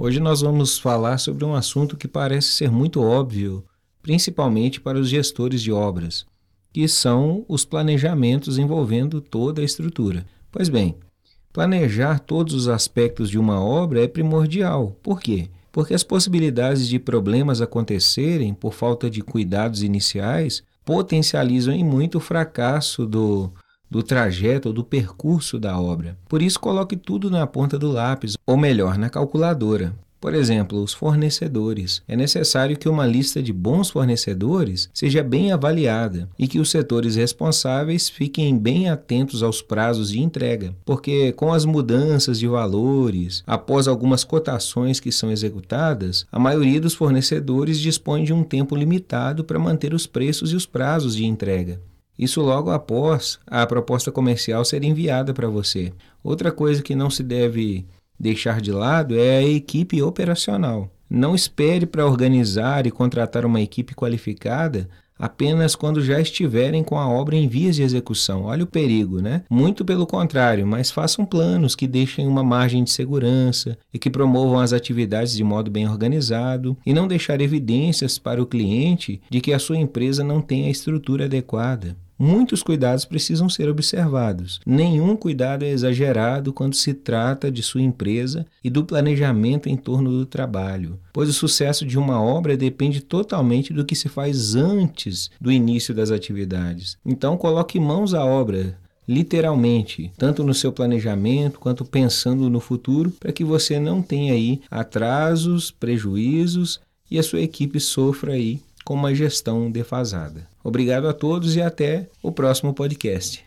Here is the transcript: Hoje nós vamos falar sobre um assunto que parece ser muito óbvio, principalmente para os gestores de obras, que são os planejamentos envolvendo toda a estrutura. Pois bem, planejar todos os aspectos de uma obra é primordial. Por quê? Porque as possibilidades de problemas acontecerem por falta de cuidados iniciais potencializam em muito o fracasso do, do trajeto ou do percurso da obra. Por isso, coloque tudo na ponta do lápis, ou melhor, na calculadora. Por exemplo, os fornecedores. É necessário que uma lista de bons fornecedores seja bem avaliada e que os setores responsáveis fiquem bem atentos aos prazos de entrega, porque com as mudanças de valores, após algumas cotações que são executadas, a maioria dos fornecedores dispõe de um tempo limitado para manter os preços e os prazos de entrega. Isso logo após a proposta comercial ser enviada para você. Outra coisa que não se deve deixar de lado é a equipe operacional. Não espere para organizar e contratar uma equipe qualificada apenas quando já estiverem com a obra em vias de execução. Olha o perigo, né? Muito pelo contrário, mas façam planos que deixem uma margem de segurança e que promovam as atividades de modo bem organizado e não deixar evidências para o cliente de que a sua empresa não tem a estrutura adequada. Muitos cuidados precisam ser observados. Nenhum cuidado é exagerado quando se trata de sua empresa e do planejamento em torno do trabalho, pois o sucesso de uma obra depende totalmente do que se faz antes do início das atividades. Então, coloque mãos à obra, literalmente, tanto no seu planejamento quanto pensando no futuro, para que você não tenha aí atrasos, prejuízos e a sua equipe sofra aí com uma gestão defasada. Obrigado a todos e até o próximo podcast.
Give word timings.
Hoje 0.00 0.20
nós 0.20 0.42
vamos 0.42 0.78
falar 0.78 1.18
sobre 1.18 1.44
um 1.44 1.56
assunto 1.56 1.96
que 1.96 2.06
parece 2.06 2.52
ser 2.52 2.70
muito 2.70 3.02
óbvio, 3.02 3.64
principalmente 4.00 4.80
para 4.80 4.96
os 4.96 5.08
gestores 5.08 5.60
de 5.60 5.72
obras, 5.72 6.24
que 6.72 6.86
são 6.86 7.44
os 7.48 7.64
planejamentos 7.64 8.58
envolvendo 8.58 9.20
toda 9.20 9.60
a 9.60 9.64
estrutura. 9.64 10.24
Pois 10.52 10.68
bem, 10.68 10.94
planejar 11.52 12.20
todos 12.20 12.54
os 12.54 12.68
aspectos 12.68 13.28
de 13.28 13.40
uma 13.40 13.60
obra 13.60 14.04
é 14.04 14.06
primordial. 14.06 14.96
Por 15.02 15.20
quê? 15.20 15.50
Porque 15.72 15.94
as 15.94 16.04
possibilidades 16.04 16.86
de 16.86 17.00
problemas 17.00 17.60
acontecerem 17.60 18.54
por 18.54 18.74
falta 18.74 19.10
de 19.10 19.20
cuidados 19.20 19.82
iniciais 19.82 20.62
potencializam 20.84 21.74
em 21.74 21.82
muito 21.82 22.18
o 22.18 22.20
fracasso 22.20 23.04
do, 23.04 23.52
do 23.90 24.02
trajeto 24.02 24.68
ou 24.68 24.74
do 24.74 24.84
percurso 24.84 25.58
da 25.58 25.78
obra. 25.78 26.16
Por 26.28 26.42
isso, 26.42 26.60
coloque 26.60 26.96
tudo 26.96 27.30
na 27.30 27.46
ponta 27.46 27.78
do 27.78 27.90
lápis, 27.90 28.36
ou 28.46 28.56
melhor, 28.56 28.98
na 28.98 29.08
calculadora. 29.08 29.94
Por 30.20 30.34
exemplo, 30.34 30.82
os 30.82 30.92
fornecedores. 30.92 32.02
É 32.08 32.16
necessário 32.16 32.76
que 32.76 32.88
uma 32.88 33.06
lista 33.06 33.40
de 33.40 33.52
bons 33.52 33.88
fornecedores 33.88 34.90
seja 34.92 35.22
bem 35.22 35.52
avaliada 35.52 36.28
e 36.36 36.48
que 36.48 36.58
os 36.58 36.70
setores 36.70 37.14
responsáveis 37.14 38.08
fiquem 38.08 38.58
bem 38.58 38.88
atentos 38.88 39.44
aos 39.44 39.62
prazos 39.62 40.10
de 40.10 40.20
entrega, 40.20 40.74
porque 40.84 41.30
com 41.32 41.52
as 41.52 41.64
mudanças 41.64 42.40
de 42.40 42.48
valores, 42.48 43.44
após 43.46 43.86
algumas 43.86 44.24
cotações 44.24 44.98
que 44.98 45.12
são 45.12 45.30
executadas, 45.30 46.26
a 46.32 46.38
maioria 46.38 46.80
dos 46.80 46.94
fornecedores 46.94 47.78
dispõe 47.78 48.24
de 48.24 48.32
um 48.32 48.42
tempo 48.42 48.74
limitado 48.74 49.44
para 49.44 49.58
manter 49.58 49.94
os 49.94 50.06
preços 50.06 50.52
e 50.52 50.56
os 50.56 50.66
prazos 50.66 51.14
de 51.14 51.24
entrega. 51.24 51.80
Isso 52.18 52.40
logo 52.40 52.70
após 52.70 53.38
a 53.46 53.64
proposta 53.66 54.10
comercial 54.10 54.64
ser 54.64 54.82
enviada 54.82 55.32
para 55.32 55.48
você. 55.48 55.92
Outra 56.22 56.50
coisa 56.50 56.82
que 56.82 56.96
não 56.96 57.08
se 57.08 57.22
deve 57.22 57.86
deixar 58.18 58.60
de 58.60 58.72
lado 58.72 59.16
é 59.16 59.38
a 59.38 59.42
equipe 59.42 60.02
operacional. 60.02 60.90
Não 61.08 61.34
espere 61.34 61.86
para 61.86 62.04
organizar 62.04 62.86
e 62.86 62.90
contratar 62.90 63.46
uma 63.46 63.60
equipe 63.60 63.94
qualificada 63.94 64.88
apenas 65.18 65.74
quando 65.74 66.02
já 66.02 66.20
estiverem 66.20 66.84
com 66.84 66.98
a 66.98 67.08
obra 67.08 67.34
em 67.34 67.48
vias 67.48 67.76
de 67.76 67.82
execução. 67.82 68.44
Olha 68.44 68.64
o 68.64 68.68
perigo, 68.68 69.20
né? 69.20 69.42
Muito 69.50 69.84
pelo 69.84 70.06
contrário, 70.06 70.66
mas 70.66 70.90
façam 70.90 71.26
planos 71.26 71.74
que 71.74 71.86
deixem 71.86 72.26
uma 72.26 72.44
margem 72.44 72.84
de 72.84 72.90
segurança 72.90 73.76
e 73.92 73.98
que 73.98 74.10
promovam 74.10 74.60
as 74.60 74.72
atividades 74.72 75.34
de 75.34 75.42
modo 75.42 75.70
bem 75.70 75.88
organizado 75.88 76.76
e 76.86 76.92
não 76.92 77.08
deixar 77.08 77.40
evidências 77.40 78.18
para 78.18 78.42
o 78.42 78.46
cliente 78.46 79.20
de 79.28 79.40
que 79.40 79.52
a 79.52 79.58
sua 79.58 79.76
empresa 79.76 80.22
não 80.22 80.40
tem 80.40 80.66
a 80.66 80.70
estrutura 80.70 81.24
adequada. 81.24 81.96
Muitos 82.18 82.64
cuidados 82.64 83.04
precisam 83.04 83.48
ser 83.48 83.68
observados. 83.68 84.60
Nenhum 84.66 85.14
cuidado 85.14 85.64
é 85.64 85.68
exagerado 85.68 86.52
quando 86.52 86.74
se 86.74 86.92
trata 86.92 87.48
de 87.48 87.62
sua 87.62 87.80
empresa 87.80 88.44
e 88.62 88.68
do 88.68 88.84
planejamento 88.84 89.68
em 89.68 89.76
torno 89.76 90.10
do 90.10 90.26
trabalho, 90.26 90.98
pois 91.12 91.28
o 91.28 91.32
sucesso 91.32 91.86
de 91.86 91.96
uma 91.96 92.20
obra 92.20 92.56
depende 92.56 93.00
totalmente 93.00 93.72
do 93.72 93.84
que 93.84 93.94
se 93.94 94.08
faz 94.08 94.56
antes 94.56 95.30
do 95.40 95.52
início 95.52 95.94
das 95.94 96.10
atividades. 96.10 96.98
Então, 97.06 97.36
coloque 97.36 97.78
mãos 97.78 98.12
à 98.14 98.24
obra, 98.24 98.76
literalmente, 99.06 100.12
tanto 100.18 100.42
no 100.42 100.52
seu 100.52 100.72
planejamento 100.72 101.60
quanto 101.60 101.84
pensando 101.84 102.50
no 102.50 102.58
futuro, 102.58 103.12
para 103.12 103.32
que 103.32 103.44
você 103.44 103.78
não 103.78 104.02
tenha 104.02 104.32
aí 104.32 104.60
atrasos, 104.68 105.70
prejuízos 105.70 106.80
e 107.08 107.16
a 107.16 107.22
sua 107.22 107.40
equipe 107.40 107.78
sofra 107.78 108.32
aí 108.32 108.60
com 108.88 108.94
uma 108.94 109.14
gestão 109.14 109.70
defasada. 109.70 110.48
Obrigado 110.64 111.08
a 111.08 111.12
todos 111.12 111.56
e 111.56 111.60
até 111.60 112.08
o 112.22 112.32
próximo 112.32 112.72
podcast. 112.72 113.44